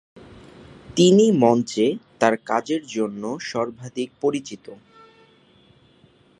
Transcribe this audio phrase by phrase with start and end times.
[0.95, 1.85] তিনি মঞ্চে
[2.19, 4.65] তার কাজের জন্য সর্বাধিক পরিচিত।